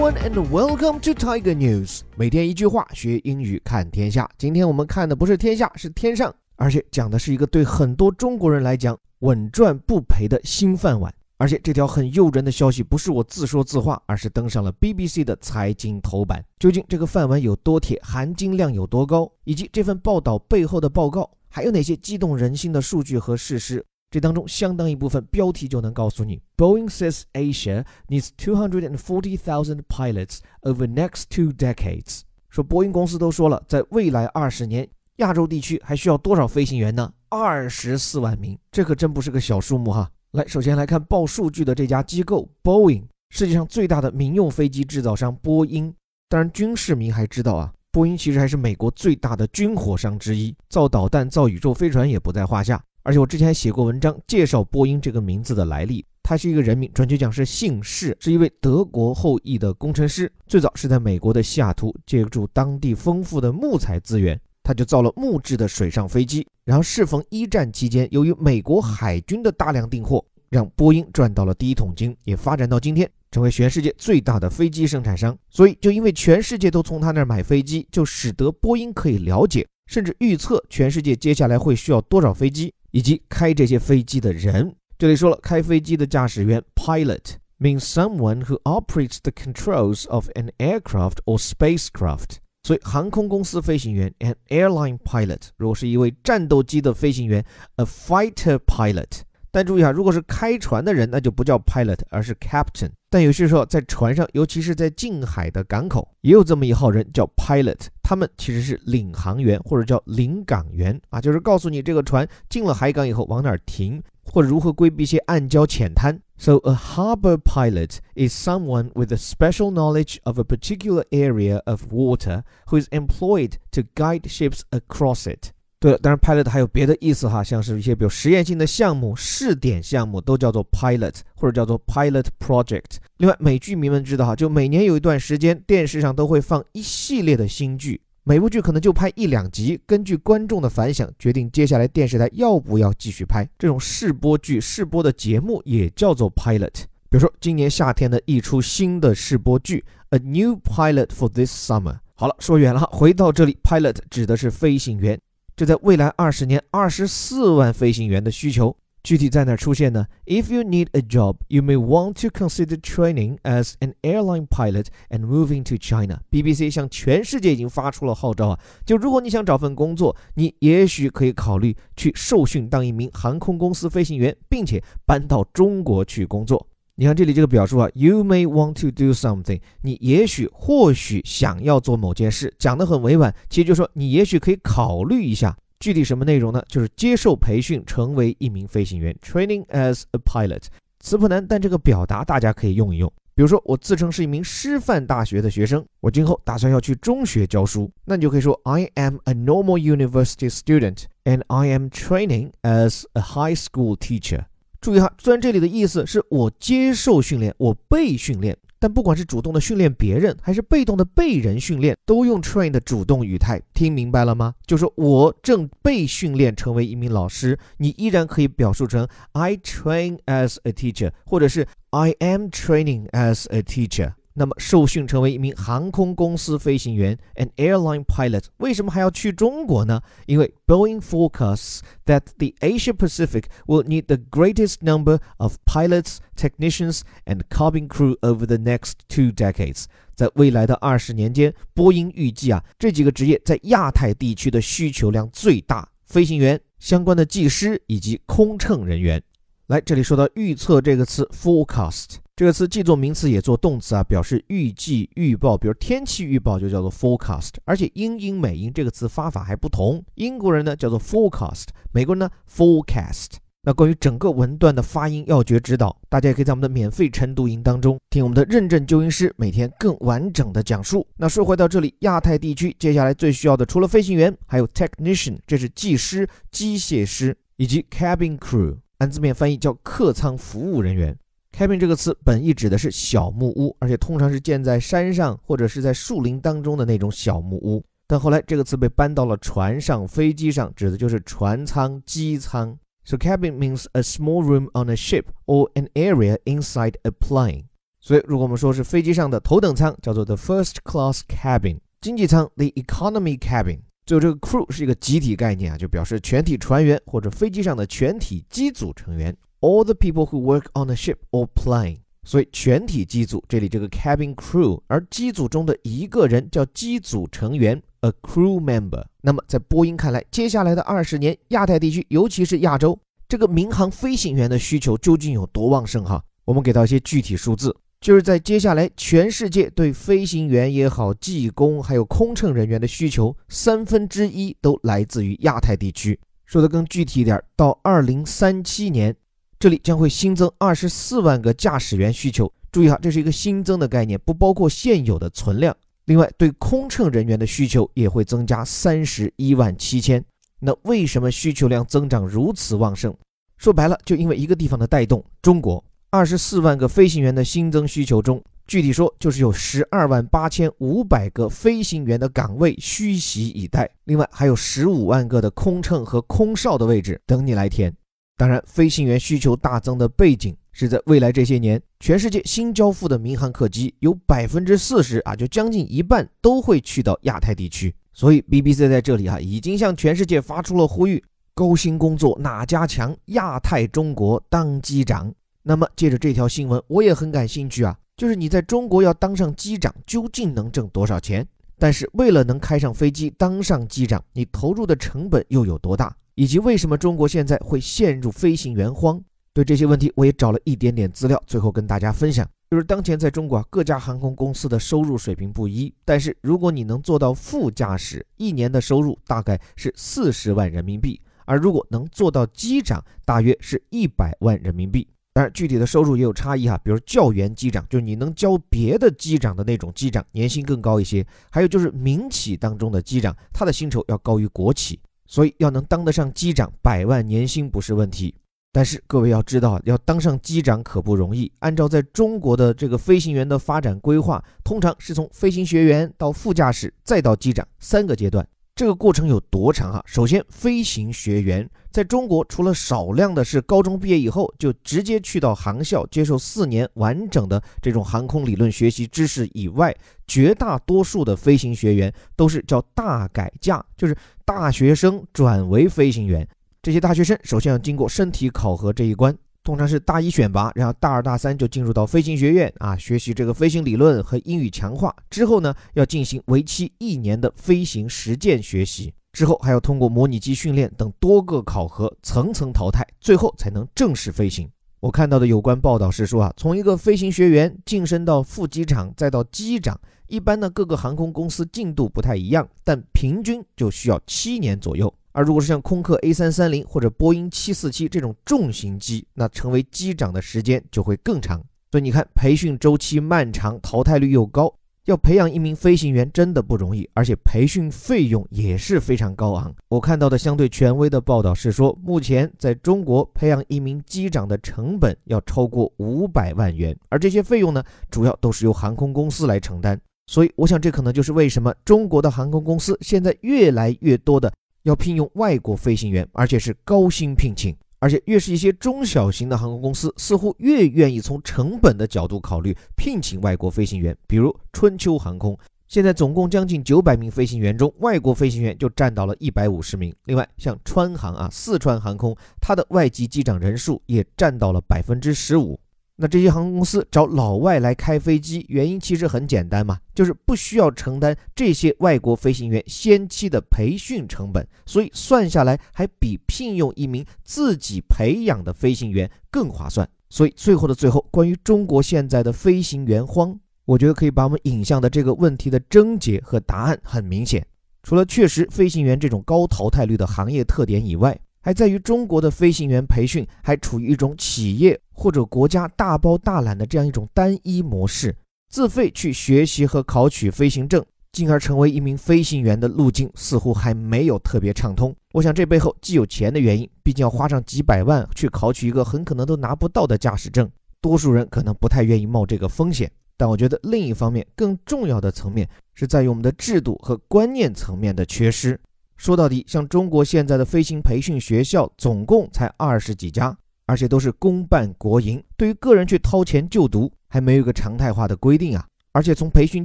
[0.00, 2.00] One and welcome to Tiger News。
[2.16, 4.26] 每天一句话，学英语看天下。
[4.38, 11.14] 今天我们看的不是天下，是天上，而且讲的是一个对很多中国人来讲稳赚不赔的新饭碗。
[11.36, 16.42] 而且这条很诱人的消息不是我自说自话，而是登上了 BBC 的财经头版。
[16.58, 23.84] 究竟这个饭碗有多铁，含金量有多高，以及这份报道背后的报告还有哪些激动人心的数据和事实？
[24.10, 32.22] 这当中相当一部分标题就能告诉你：Boeing says Asia needs 240,000 pilots over next two decades。
[32.48, 37.12] 说波音公司都说了，在未来二十年，亚洲地区还需要多少飞行员呢？
[37.28, 40.10] 二十四万名，这可真不是个小数目哈。
[40.32, 45.94] 来，首先来看报数据的这家机构 Boeing，世界上最大的民用飞机制造商波音。
[46.28, 52.82] 当然，军事迷还知道啊，波音其实还是美国最大的军火商之一，造导弹、造宇宙飞船也不在话下。
[53.02, 66.46] 而且我之前还写过文章介绍波音这个名字的来历，他是一个人名，准确讲是姓氏，是一位德国后裔的工程师，最早是在美国的西雅图，借助当地丰富的木材资源，他就造了木质的水上飞机。
[66.64, 75.36] 然后适逢一战期间，由于美国海军的大量订货，让波音赚到了第一桶金，也发展到今天，成为全世界最大的飞机生产商。
[75.48, 82.72] 所以就因为全世界都从他那儿买飞机，就使得波音可以了解甚至预测全世界接下来会需要多少飞机。
[82.92, 92.38] 以及开这些飞机的人，这里说了，开飞机的驾驶员 pilot means someone who operates the controls of an aircraft or spacecraft。
[92.64, 97.44] 所以航空公司飞行员 an airline pilot，如果是一位战斗机的飞行员
[97.76, 99.20] a fighter pilot。
[99.52, 102.90] 但注意啊，如果是开船的人，那就不叫 pilot，而是 captain。
[103.10, 116.20] 但有些时候在船上，尤其是在近海的港口，也有这么一号人叫 pilot，他们其实是领航员或者叫领港员啊，就是告诉你这个船进了海港以后往哪儿停，或者如何规避一些暗礁浅滩。
[116.38, 122.44] So a harbor pilot is someone with a special knowledge of a particular area of water
[122.68, 125.50] who is employed to guide ships across it.
[125.80, 132.98] 对了，当然，pilot 还有别的意思哈，像是一些比如实验性的项目、试点项目都叫做 pilot，或者叫做 pilot project。
[133.16, 146.84] 另外，美剧迷们知道哈，就每年有一段时间，电视上都会放一系列的新剧，每部剧可能就拍一两集，根据观众的反响决定接下来电视台要不要继续拍这种试播剧、试播的节目，也叫做 pilot。
[147.08, 149.82] 比如说，今年夏天的一出新的试播剧
[150.16, 151.94] 《A New Pilot for This Summer》。
[152.14, 155.18] 好了，说远了哈，回到这里，pilot 指的是飞行员。
[155.60, 165.26] 这在未来二十年，二十四万飞行员的需求具体在哪出现呢？If you need a job, you may want to consider training as an airline pilot and
[165.26, 166.22] moving to China.
[166.30, 176.66] BBC 向全世界已经发出了号召啊，就如果你想找份工作，你也许可以考虑去受训当一名航空公司飞行员，并且搬到中国去工作。
[177.00, 186.62] 你看这里这个表述啊，You may want to do something，你也许或许想要做某件事，讲得很委婉，其实就说你也许可以考虑一下，具体什么内容呢？
[186.68, 190.64] 就是接受培训，成为一名飞行员，training as a pilot。
[190.98, 193.10] 词不难，但这个表达大家可以用一用。
[193.34, 204.44] 比如说，我自称是一名师范大学的学生，我今后打算要去中学教书，那你就可以说 I am a normal university student and I am training as a high school teacher。
[204.80, 214.54] 注意哈，虽然这里的意思是我接受训练，我被训练，但不管是主动的训练别人，还是被动的被人训练，都用 train 的主动语态，听明白了吗？
[214.66, 224.14] 就是我正被训练成为一名老师，你依然可以表述成 I train as a teacher，或者是 I am training as a teacher。
[224.34, 230.00] 那么受训成为一名航空公司飞行员，an airline pilot，为什么还要去中国呢？
[230.26, 237.40] 因为 Boeing forecasts that the Asia Pacific will need the greatest number of pilots, technicians, and
[237.50, 239.84] cabin crew over the next two decades。
[240.14, 249.22] 在未来的二十年间，波音预计啊，这几个职业在亚太地区的需求量最大：飞行员、相关的技师以及空乘人员。
[249.66, 252.16] 来，这里说到预测这个词，forecast。
[252.40, 255.58] 这个词既做名词也做动词啊，表示预计、预报。
[255.58, 260.02] 比如天气预报就叫做 forecast，而且英英美英这个词发法还不同。
[260.14, 263.32] 英国人呢叫做 forecast，美国人呢 forecast。
[263.64, 271.06] 那关于整个文段的发音要诀指导，大家也可以在我们的免费晨读营当中听我们的认证纠音师每天更完整的讲述。
[271.18, 281.14] 那说回到这里，亚太地区接下来最需要的除了飞行员，还有 technician，这是技师、机械师，以及 cabin crew，按字面翻译叫客舱服务人员。
[281.60, 287.84] Cabin 这个词本意指的是小木屋，而且通常是建在山上或者是在树林当中的那种小木屋。
[288.06, 292.74] 但后来这个词被搬到了船上、飞机上，指的就是船舱、机舱。
[293.04, 297.64] So cabin means a small room on a ship or an area inside a plane。
[298.00, 303.80] 所以如果我们说是飞机上的头等舱，叫做 the first class cabin；经济舱 the economy cabin。
[304.06, 311.98] 最后这个 crew 是一个集体概念啊，就表示全体船员或者飞机上的全体机组成员，all the people who work on a ship or plane。
[312.22, 319.02] 所以全体机组这里这个 cabin crew，而机组中的一个人叫机组成员 a crew member。
[319.22, 322.96] 那么在波音看来，接下来的二十年，亚太地区尤其是亚洲
[323.26, 326.22] 这个民航飞行员的需求究竟有多旺盛哈？
[326.44, 336.20] 我们给到一些具体数字，就是在接下来全世界对飞行员也好、技工还有空乘人员的需求，三分之一都来自于亚太地区。
[336.44, 339.16] 说的更具体一点，到二零三七年。
[339.60, 342.50] 这里将会新增二十四万个驾驶员需求。
[342.72, 345.76] 注意哈，这是一个新增的概念，不包括现有的存量。
[346.06, 350.24] 另外，对空乘人员的需求也会增加三十一万七千。
[350.60, 353.14] 那为什么需求量增长如此旺盛？
[353.58, 355.22] 说白了，就因为一个地方的带动。
[355.42, 363.90] 中国二十四万个飞行员的新增需求中，具体说就是有十二万八千五百个飞行员的岗位虚席以待。
[364.04, 367.94] 另外，还有十五万个的空乘和空少的位置等你来填。
[368.40, 377.94] 当然，飞行员需求大增的背景是在未来这些年，全世界新交付的民航客机有百分之四十啊，就将近一半都会去到亚太地区。
[378.14, 381.22] 所以 BBC 在这里啊，已经向全世界发出了呼吁：
[381.52, 383.14] 高薪工作哪家强？
[383.26, 385.30] 亚太中国当机长。
[385.62, 391.46] 那么，借着这条新闻，我也很感兴趣啊，就是你在中国要当上机长，究竟能挣多少钱？
[391.78, 396.16] 但是为了能开上飞机当上机长，你投入的成本又有多大？
[396.40, 399.22] 以及为什么中国现在会陷入飞行员荒？
[399.52, 402.48] 对这些问题，我也找了一点点资料，最后跟大家分享。
[402.70, 415.06] 就是当前在中国啊，各家航空公司的收入水平不一，但是如果你能做到副驾驶，一年的收入大概是四十万人民币；而如果能做到机长，大约是一百万人民币。
[415.34, 424.98] 当然，具体的收入也有差异哈，比如教员机长，就是你能教别的机长的那种机长，年薪更高一些；还有就是民企当中的机长，他的薪酬要高于国企。
[425.30, 428.34] 所以要能当得上机长，百万年薪不是问题。
[428.72, 431.50] 但是各位要知道，要当上机长可不容易。
[431.60, 438.44] 按照在中国的这个飞行员的发展规划，通常是从飞行学员到副驾驶，再到机长三个阶段。
[438.80, 440.02] 这个过程有多长啊？
[440.06, 449.94] 首先，飞行学员在中国除了少量的是高中毕业以后就直接去到航校接受四年完整的这种航空理论学习知识以外，
[450.26, 454.16] 绝大多数的飞行学员都是叫大改嫁，就是
[454.46, 456.48] 大学生转为飞行员。
[456.80, 459.36] 这些大学生首先要经过身体考核这一关。
[459.62, 465.14] 通常是大一选拔，然后大二大三就进入到飞行学院啊，学习这个飞行理论和英语强化。
[465.28, 474.68] 之后呢，要进行为期一年的飞行实践学习，之后还要通过模拟机训练等多个考核，层层淘汰，最后才能正式飞行。
[474.98, 485.12] 我看到的有关报道是说啊，从一个飞行学员晋升到副机长，再到机长，一般呢各个航空公司进度不太一样，但平均就需要七年左右。
[485.32, 491.62] 而如果是像空客 A 三三零或者波音七四七这种重型机，那成为机长的时间就会更长。
[491.90, 494.72] 所以你看，培训周期漫长，淘汰率又高，
[495.06, 499.74] 要培养一名飞行员真的不容易，而且培训费用也是非常高昂。
[499.88, 510.00] 我看到的相对权威的报道是说，目前在中国培养一名机长的成本要超过五百万元，而这些费用呢，主要都是由航空公司来承担。
[510.28, 514.52] 所以，我想这可能就是为什么中国的航空公司现在越来越多的。
[514.84, 524.16] 要聘用外国飞行员，而且是高薪聘请，而且越是一些中小型的航空公司，似乎越愿意从成本的角度考虑聘请外国飞行员。
[524.26, 530.14] 比如春秋航空，现在总共将近九百名飞行员中，外国飞行员就占到了一百五十名。
[530.24, 535.78] 另外，像川航啊，四川航空，它的外籍机长人数也占到了百分之十五。
[536.22, 550.06] 那这些航空公司找老外来开飞机，原因其实很简单嘛，就是不需要承担这些外国飞行员先期的培训成本，所以算下来还比聘用一名自己培养的飞行员更划算。
[550.28, 557.66] 所以最后的最后，关于中国现在的飞行员荒，我觉得可以把我们引向的这个问题的症结和答案很明显，
[558.02, 561.34] 除了确实飞行员这种高淘汰率的行业特点以外。
[561.62, 568.34] 还在于中国的飞行员培训还处于一种企业或者国家大包大揽的这样一种单一模式，
[568.70, 575.14] 自费去学习和考取飞行证，进而成为一名飞行员的路径似乎还没有特别畅通。
[575.34, 580.66] 我想这背后既有钱的原因，毕竟要花上几百万去考取一个很可能都拿不到的驾驶证，
[581.02, 583.12] 多数人可能不太愿意冒这个风险。
[583.36, 588.80] 但我觉得另一方面更重要的层面是在于我们的制度和观念层面的缺失。
[589.18, 593.54] 说到底，像中国现在的飞行培训学校，总共才二十几家，
[593.90, 595.42] 而且都是公办国营。
[595.56, 598.86] 对于个人去掏钱就读，还没有一个常态化的规定啊。
[599.10, 599.84] 而且从培训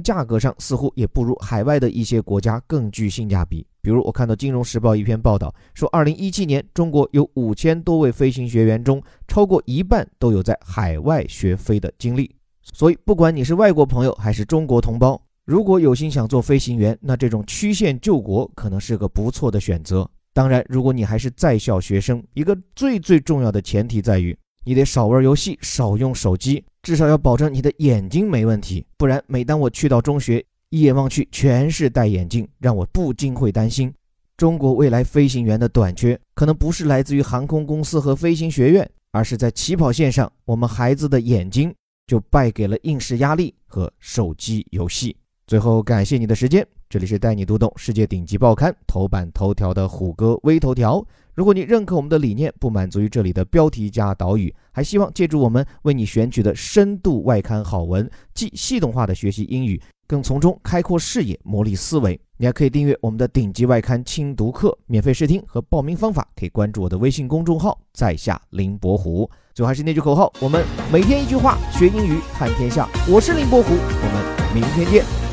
[0.00, 3.66] 价格上，似乎也不如海外的一些国家更具性价比。
[3.82, 12.32] 比如，我看到《金融时报》一篇报道说，二零一七年中国有五千多位飞行学员中，超过一半都有在海外学飞的经历。
[12.62, 20.08] 所以，不管你是外国朋友还是中国同胞，如果有心想做飞行员，那这种曲线救国可能是个不错的选择。
[20.36, 26.62] 当然，如果你还是在校学生，一个最最重要的前提在于，你得少玩游戏，少用手机。
[26.82, 33.90] 至少要保证你的眼睛没问题，不然每当我去到中学，一眼望去全是戴眼镜，让我不禁会担心，
[34.36, 41.74] 中国未来飞行员的短缺可能不是来自于航空公司和飞行学院，而是在起跑线上，我们孩子的眼睛
[42.06, 45.16] 就败给了应试压力和手机游戏。
[45.46, 51.04] 最后，感谢你的时间，这里是带你读懂世界顶级报刊头版头条的虎哥微头条。
[51.34, 62.18] 如果你认可我们的理念，不满足于这里的标题加导语，还希望借助我们为你选取的深度外刊好文，既系统化的学习英语，更从中开阔视野、磨砺思维。
[62.36, 69.28] 你还可以订阅我们的顶级外刊轻读课，免费试听和报名方法可以关注我的微信公众号“在下林伯虎”。
[69.52, 72.88] 最后还是那句口号：我们每天一句话，学英语看天下。
[73.08, 75.25] 我是林伯虎，我们明天见。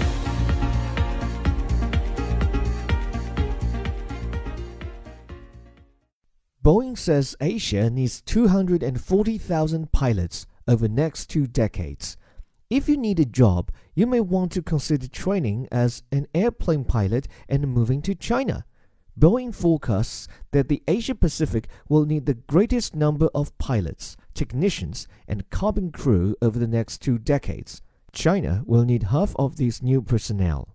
[6.63, 12.15] Boeing says Asia needs 240,000 pilots over the next two decades.
[12.69, 17.27] If you need a job, you may want to consider training as an airplane pilot
[17.49, 18.63] and moving to China.
[19.19, 25.49] Boeing forecasts that the Asia Pacific will need the greatest number of pilots, technicians, and
[25.49, 27.81] cabin crew over the next two decades.
[28.13, 30.69] China will need half of these new personnel.